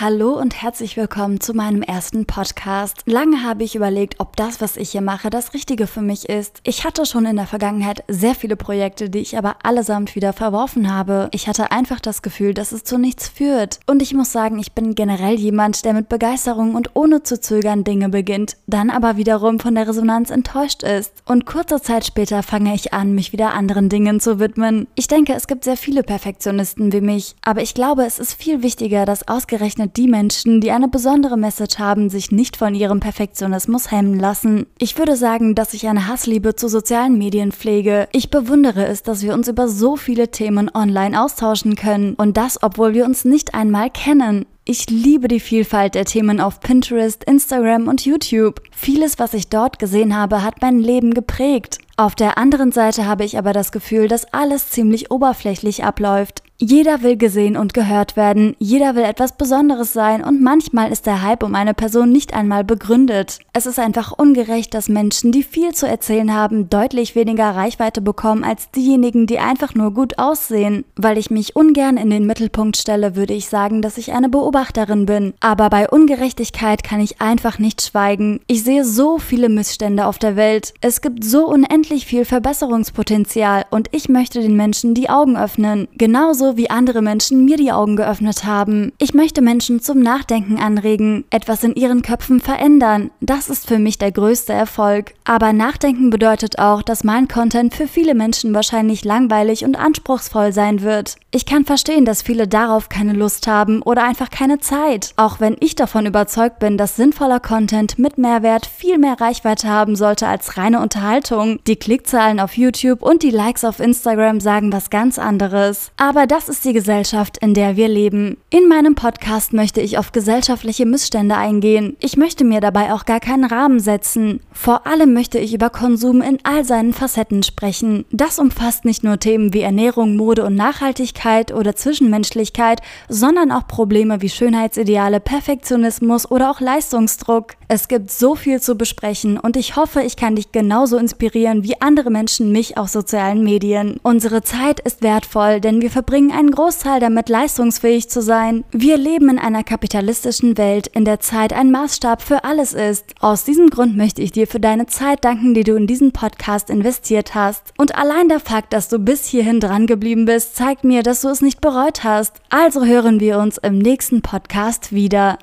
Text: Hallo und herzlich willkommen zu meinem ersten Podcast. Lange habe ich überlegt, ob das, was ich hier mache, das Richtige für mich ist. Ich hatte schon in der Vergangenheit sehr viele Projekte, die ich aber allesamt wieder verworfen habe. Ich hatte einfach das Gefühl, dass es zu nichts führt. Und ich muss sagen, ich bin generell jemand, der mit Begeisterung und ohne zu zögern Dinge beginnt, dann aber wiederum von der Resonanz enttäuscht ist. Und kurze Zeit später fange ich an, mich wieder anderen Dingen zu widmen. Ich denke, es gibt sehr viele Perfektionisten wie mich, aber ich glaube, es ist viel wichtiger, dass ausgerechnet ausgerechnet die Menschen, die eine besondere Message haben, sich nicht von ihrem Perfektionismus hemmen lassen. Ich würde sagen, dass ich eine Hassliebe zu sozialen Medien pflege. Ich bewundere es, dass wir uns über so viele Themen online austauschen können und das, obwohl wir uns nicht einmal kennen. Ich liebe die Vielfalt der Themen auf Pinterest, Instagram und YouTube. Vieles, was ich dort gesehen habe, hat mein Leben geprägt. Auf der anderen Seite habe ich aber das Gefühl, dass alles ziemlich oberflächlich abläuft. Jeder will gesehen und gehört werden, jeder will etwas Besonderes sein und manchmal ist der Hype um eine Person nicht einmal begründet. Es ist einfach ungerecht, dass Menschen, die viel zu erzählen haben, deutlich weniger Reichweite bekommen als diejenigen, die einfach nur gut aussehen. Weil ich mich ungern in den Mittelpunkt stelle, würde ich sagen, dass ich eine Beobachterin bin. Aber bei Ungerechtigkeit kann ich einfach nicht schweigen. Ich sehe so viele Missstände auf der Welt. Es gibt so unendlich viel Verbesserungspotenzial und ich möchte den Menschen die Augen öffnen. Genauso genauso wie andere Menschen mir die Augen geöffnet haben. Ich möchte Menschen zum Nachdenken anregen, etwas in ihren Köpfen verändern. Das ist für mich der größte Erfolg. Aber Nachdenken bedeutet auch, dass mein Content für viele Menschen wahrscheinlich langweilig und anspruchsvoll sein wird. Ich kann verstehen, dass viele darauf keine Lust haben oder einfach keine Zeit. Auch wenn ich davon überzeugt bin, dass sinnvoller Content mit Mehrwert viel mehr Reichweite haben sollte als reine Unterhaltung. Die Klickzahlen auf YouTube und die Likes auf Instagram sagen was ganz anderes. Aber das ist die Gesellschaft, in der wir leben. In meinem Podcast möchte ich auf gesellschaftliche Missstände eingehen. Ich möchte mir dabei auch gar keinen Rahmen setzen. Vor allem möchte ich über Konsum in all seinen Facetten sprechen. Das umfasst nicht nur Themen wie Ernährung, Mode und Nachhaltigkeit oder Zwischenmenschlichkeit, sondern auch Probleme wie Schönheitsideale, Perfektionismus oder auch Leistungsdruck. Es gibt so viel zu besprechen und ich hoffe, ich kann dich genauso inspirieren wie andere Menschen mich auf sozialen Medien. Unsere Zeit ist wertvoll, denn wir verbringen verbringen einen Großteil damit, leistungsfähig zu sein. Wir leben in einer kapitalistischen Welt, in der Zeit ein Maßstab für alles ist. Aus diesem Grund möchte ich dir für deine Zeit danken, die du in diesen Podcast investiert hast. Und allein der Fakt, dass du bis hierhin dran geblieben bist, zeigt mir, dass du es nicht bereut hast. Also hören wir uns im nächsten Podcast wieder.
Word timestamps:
Hallo 0.00 0.32
und 0.32 0.60
herzlich 0.60 0.96
willkommen 0.96 1.38
zu 1.38 1.54
meinem 1.54 1.80
ersten 1.80 2.26
Podcast. 2.26 3.02
Lange 3.06 3.44
habe 3.44 3.62
ich 3.62 3.76
überlegt, 3.76 4.18
ob 4.18 4.34
das, 4.34 4.60
was 4.60 4.76
ich 4.76 4.90
hier 4.90 5.02
mache, 5.02 5.30
das 5.30 5.54
Richtige 5.54 5.86
für 5.86 6.00
mich 6.00 6.28
ist. 6.28 6.60
Ich 6.64 6.82
hatte 6.82 7.06
schon 7.06 7.26
in 7.26 7.36
der 7.36 7.46
Vergangenheit 7.46 8.02
sehr 8.08 8.34
viele 8.34 8.56
Projekte, 8.56 9.08
die 9.08 9.20
ich 9.20 9.38
aber 9.38 9.54
allesamt 9.62 10.16
wieder 10.16 10.32
verworfen 10.32 10.92
habe. 10.92 11.28
Ich 11.30 11.46
hatte 11.46 11.70
einfach 11.70 12.00
das 12.00 12.22
Gefühl, 12.22 12.54
dass 12.54 12.72
es 12.72 12.82
zu 12.82 12.98
nichts 12.98 13.28
führt. 13.28 13.78
Und 13.86 14.02
ich 14.02 14.14
muss 14.14 14.32
sagen, 14.32 14.58
ich 14.58 14.72
bin 14.72 14.96
generell 14.96 15.36
jemand, 15.36 15.84
der 15.84 15.92
mit 15.92 16.08
Begeisterung 16.08 16.74
und 16.74 16.90
ohne 16.94 17.22
zu 17.22 17.40
zögern 17.40 17.84
Dinge 17.84 18.08
beginnt, 18.08 18.56
dann 18.66 18.90
aber 18.90 19.16
wiederum 19.16 19.60
von 19.60 19.76
der 19.76 19.86
Resonanz 19.86 20.30
enttäuscht 20.30 20.82
ist. 20.82 21.12
Und 21.24 21.46
kurze 21.46 21.80
Zeit 21.80 22.04
später 22.04 22.42
fange 22.42 22.74
ich 22.74 22.92
an, 22.92 23.14
mich 23.14 23.32
wieder 23.32 23.54
anderen 23.54 23.88
Dingen 23.90 24.18
zu 24.18 24.40
widmen. 24.40 24.88
Ich 24.96 25.06
denke, 25.06 25.34
es 25.34 25.46
gibt 25.46 25.62
sehr 25.62 25.76
viele 25.76 26.02
Perfektionisten 26.02 26.92
wie 26.92 27.00
mich, 27.00 27.36
aber 27.42 27.62
ich 27.62 27.74
glaube, 27.74 28.04
es 28.04 28.18
ist 28.18 28.34
viel 28.34 28.64
wichtiger, 28.64 29.04
dass 29.04 29.28
ausgerechnet 29.28 29.83
ausgerechnet 29.84 29.96
die 29.96 30.08
Menschen, 30.08 30.60
die 30.60 30.70
eine 30.70 30.88
besondere 30.88 31.36
Message 31.36 31.78
haben, 31.78 32.10
sich 32.10 32.30
nicht 32.30 32.56
von 32.56 32.74
ihrem 32.74 33.00
Perfektionismus 33.00 33.90
hemmen 33.90 34.18
lassen. 34.18 34.66
Ich 34.78 34.98
würde 34.98 35.16
sagen, 35.16 35.54
dass 35.54 35.74
ich 35.74 35.86
eine 35.86 36.08
Hassliebe 36.08 36.56
zu 36.56 36.68
sozialen 36.68 37.18
Medien 37.18 37.52
pflege. 37.52 38.08
Ich 38.12 38.30
bewundere 38.30 38.86
es, 38.86 39.02
dass 39.02 39.22
wir 39.22 39.34
uns 39.34 39.48
über 39.48 39.68
so 39.68 39.96
viele 39.96 40.28
Themen 40.30 40.70
online 40.74 41.20
austauschen 41.20 41.76
können 41.76 42.14
und 42.14 42.36
das, 42.36 42.62
obwohl 42.62 42.94
wir 42.94 43.04
uns 43.04 43.24
nicht 43.24 43.54
einmal 43.54 43.90
kennen. 43.90 44.46
Ich 44.66 44.88
liebe 44.88 45.28
die 45.28 45.40
Vielfalt 45.40 45.94
der 45.94 46.06
Themen 46.06 46.40
auf 46.40 46.60
Pinterest, 46.60 47.22
Instagram 47.24 47.86
und 47.86 48.06
YouTube. 48.06 48.62
Vieles, 48.70 49.18
was 49.18 49.34
ich 49.34 49.48
dort 49.48 49.78
gesehen 49.78 50.16
habe, 50.16 50.42
hat 50.42 50.62
mein 50.62 50.78
Leben 50.78 51.12
geprägt. 51.12 51.78
Auf 51.98 52.14
der 52.14 52.38
anderen 52.38 52.72
Seite 52.72 53.06
habe 53.06 53.24
ich 53.24 53.36
aber 53.36 53.52
das 53.52 53.72
Gefühl, 53.72 54.08
dass 54.08 54.32
alles 54.32 54.70
ziemlich 54.70 55.10
oberflächlich 55.10 55.84
abläuft. 55.84 56.42
Jeder 56.60 57.02
will 57.02 57.16
gesehen 57.16 57.56
und 57.56 57.74
gehört 57.74 58.16
werden, 58.16 58.54
jeder 58.60 58.94
will 58.94 59.02
etwas 59.02 59.36
Besonderes 59.36 59.92
sein 59.92 60.22
und 60.22 60.40
manchmal 60.40 60.92
ist 60.92 61.04
der 61.04 61.22
Hype 61.22 61.42
um 61.42 61.56
eine 61.56 61.74
Person 61.74 62.12
nicht 62.12 62.32
einmal 62.32 62.62
begründet. 62.62 63.40
Es 63.52 63.66
ist 63.66 63.80
einfach 63.80 64.12
ungerecht, 64.12 64.72
dass 64.72 64.88
Menschen, 64.88 65.32
die 65.32 65.42
viel 65.42 65.74
zu 65.74 65.88
erzählen 65.88 66.32
haben, 66.32 66.70
deutlich 66.70 67.16
weniger 67.16 67.50
Reichweite 67.50 68.00
bekommen 68.00 68.44
als 68.44 68.70
diejenigen, 68.70 69.26
die 69.26 69.40
einfach 69.40 69.74
nur 69.74 69.92
gut 69.92 70.18
aussehen. 70.20 70.84
Weil 70.94 71.18
ich 71.18 71.28
mich 71.28 71.56
ungern 71.56 71.96
in 71.96 72.08
den 72.08 72.24
Mittelpunkt 72.24 72.76
stelle, 72.76 73.16
würde 73.16 73.34
ich 73.34 73.48
sagen, 73.48 73.82
dass 73.82 73.98
ich 73.98 74.12
eine 74.12 74.28
Beobachterin 74.28 75.06
bin. 75.06 75.34
Aber 75.40 75.68
bei 75.70 75.90
Ungerechtigkeit 75.90 76.84
kann 76.84 77.00
ich 77.00 77.20
einfach 77.20 77.58
nicht 77.58 77.82
schweigen. 77.82 78.40
Ich 78.46 78.62
sehe 78.62 78.84
so 78.84 79.18
viele 79.18 79.48
Missstände 79.48 80.06
auf 80.06 80.18
der 80.18 80.36
Welt. 80.36 80.72
Es 80.80 81.00
gibt 81.00 81.24
so 81.24 81.48
unendlich 81.48 82.06
viel 82.06 82.24
Verbesserungspotenzial 82.24 83.64
und 83.70 83.88
ich 83.90 84.08
möchte 84.08 84.40
den 84.40 84.54
Menschen 84.54 84.94
die 84.94 85.10
Augen 85.10 85.36
öffnen. 85.36 85.88
Genauso 85.96 86.43
genauso 86.44 86.56
wie 86.56 86.70
andere 86.70 87.02
Menschen 87.02 87.44
mir 87.44 87.56
die 87.56 87.72
Augen 87.72 87.96
geöffnet 87.96 88.44
haben. 88.44 88.92
Ich 88.98 89.14
möchte 89.14 89.40
Menschen 89.40 89.80
zum 89.80 90.00
Nachdenken 90.00 90.58
anregen, 90.58 91.24
etwas 91.30 91.64
in 91.64 91.74
ihren 91.74 92.02
Köpfen 92.02 92.40
verändern. 92.40 93.10
Das 93.20 93.48
ist 93.48 93.66
für 93.66 93.78
mich 93.78 93.98
der 93.98 94.12
größte 94.12 94.52
Erfolg. 94.52 95.14
Aber 95.24 95.52
Nachdenken 95.52 96.10
bedeutet 96.10 96.58
auch, 96.58 96.82
dass 96.82 97.04
mein 97.04 97.28
Content 97.28 97.74
für 97.74 97.88
viele 97.88 98.14
Menschen 98.14 98.54
wahrscheinlich 98.54 99.04
langweilig 99.04 99.64
und 99.64 99.76
anspruchsvoll 99.76 100.52
sein 100.52 100.82
wird. 100.82 101.16
Ich 101.30 101.46
kann 101.46 101.64
verstehen, 101.64 102.04
dass 102.04 102.22
viele 102.22 102.46
darauf 102.46 102.88
keine 102.88 103.12
Lust 103.12 103.46
haben 103.46 103.82
oder 103.82 104.04
einfach 104.04 104.30
keine 104.30 104.58
Zeit. 104.58 105.12
Auch 105.16 105.40
wenn 105.40 105.56
ich 105.60 105.74
davon 105.74 106.06
überzeugt 106.06 106.58
bin, 106.58 106.76
dass 106.76 106.96
sinnvoller 106.96 107.40
Content 107.40 107.98
mit 107.98 108.18
Mehrwert 108.18 108.66
viel 108.66 108.98
mehr 108.98 109.20
Reichweite 109.20 109.68
haben 109.68 109.96
sollte 109.96 110.26
als 110.26 110.56
reine 110.56 110.80
Unterhaltung. 110.80 111.58
Die 111.66 111.76
Klickzahlen 111.76 112.38
auf 112.38 112.56
YouTube 112.56 113.02
und 113.02 113.22
die 113.22 113.30
Likes 113.30 113.64
auf 113.64 113.80
Instagram 113.80 114.40
sagen 114.40 114.72
was 114.72 114.90
ganz 114.90 115.18
anderes. 115.18 115.90
Aber 115.96 116.26
das 116.34 116.48
ist 116.48 116.64
die 116.64 116.72
Gesellschaft, 116.72 117.38
in 117.38 117.54
der 117.54 117.76
wir 117.76 117.86
leben. 117.86 118.38
In 118.50 118.66
meinem 118.66 118.96
Podcast 118.96 119.52
möchte 119.52 119.80
ich 119.80 119.98
auf 119.98 120.10
gesellschaftliche 120.10 120.84
Missstände 120.84 121.36
eingehen. 121.36 121.96
Ich 122.00 122.16
möchte 122.16 122.42
mir 122.42 122.60
dabei 122.60 122.92
auch 122.92 123.04
gar 123.04 123.20
keinen 123.20 123.44
Rahmen 123.44 123.78
setzen. 123.78 124.40
Vor 124.50 124.84
allem 124.84 125.14
möchte 125.14 125.38
ich 125.38 125.54
über 125.54 125.70
Konsum 125.70 126.22
in 126.22 126.38
all 126.42 126.64
seinen 126.64 126.92
Facetten 126.92 127.44
sprechen. 127.44 128.04
Das 128.10 128.40
umfasst 128.40 128.84
nicht 128.84 129.04
nur 129.04 129.20
Themen 129.20 129.54
wie 129.54 129.60
Ernährung, 129.60 130.16
Mode 130.16 130.44
und 130.44 130.56
Nachhaltigkeit 130.56 131.54
oder 131.54 131.76
Zwischenmenschlichkeit, 131.76 132.80
sondern 133.08 133.52
auch 133.52 133.68
Probleme 133.68 134.20
wie 134.20 134.28
Schönheitsideale, 134.28 135.20
Perfektionismus 135.20 136.28
oder 136.28 136.50
auch 136.50 136.60
Leistungsdruck. 136.60 137.52
Es 137.68 137.86
gibt 137.86 138.10
so 138.10 138.34
viel 138.34 138.60
zu 138.60 138.74
besprechen 138.74 139.38
und 139.38 139.56
ich 139.56 139.76
hoffe, 139.76 140.02
ich 140.02 140.16
kann 140.16 140.34
dich 140.34 140.50
genauso 140.50 140.98
inspirieren 140.98 141.62
wie 141.62 141.80
andere 141.80 142.10
Menschen 142.10 142.50
mich 142.50 142.76
auf 142.76 142.88
sozialen 142.88 143.44
Medien. 143.44 144.00
Unsere 144.02 144.42
Zeit 144.42 144.80
ist 144.80 145.02
wertvoll, 145.02 145.60
denn 145.60 145.80
wir 145.80 145.90
verbringen 145.90 146.23
verbringen 146.24 146.32
einen 146.32 146.50
Großteil 146.50 147.00
damit, 147.00 147.28
leistungsfähig 147.28 148.08
zu 148.08 148.22
sein. 148.22 148.64
Wir 148.72 148.96
leben 148.96 149.28
in 149.28 149.38
einer 149.38 149.64
kapitalistischen 149.64 150.56
Welt, 150.56 150.86
in 150.86 151.04
der 151.04 151.20
Zeit 151.20 151.52
ein 151.52 151.70
Maßstab 151.70 152.22
für 152.22 152.44
alles 152.44 152.72
ist. 152.72 153.14
Aus 153.20 153.44
diesem 153.44 153.70
Grund 153.70 153.96
möchte 153.96 154.22
ich 154.22 154.32
dir 154.32 154.46
für 154.46 154.60
deine 154.60 154.86
Zeit 154.86 155.24
danken, 155.24 155.54
die 155.54 155.64
du 155.64 155.74
in 155.74 155.86
diesen 155.86 156.12
Podcast 156.12 156.70
investiert 156.70 157.34
hast. 157.34 157.72
Und 157.78 157.96
allein 157.96 158.28
der 158.28 158.40
Fakt, 158.40 158.72
dass 158.72 158.88
du 158.88 158.98
bis 158.98 159.26
hierhin 159.26 159.60
dran 159.60 159.86
geblieben 159.86 160.24
bist, 160.24 160.56
zeigt 160.56 160.84
mir, 160.84 161.02
dass 161.02 161.20
du 161.22 161.28
es 161.28 161.40
nicht 161.40 161.60
bereut 161.60 162.04
hast. 162.04 162.40
Also 162.50 162.84
hören 162.84 163.20
wir 163.20 163.38
uns 163.38 163.58
im 163.58 163.78
nächsten 163.78 164.22
Podcast 164.22 164.92
wieder. 164.92 165.38